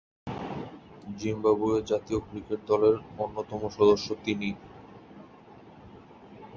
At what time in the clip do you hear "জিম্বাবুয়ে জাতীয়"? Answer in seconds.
1.17-2.19